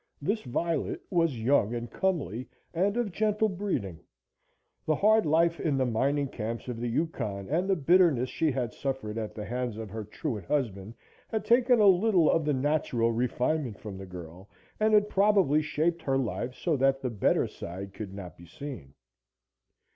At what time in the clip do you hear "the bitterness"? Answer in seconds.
7.69-8.27